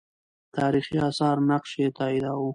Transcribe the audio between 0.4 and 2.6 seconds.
تاریخي آثار نقش یې تاییداوه.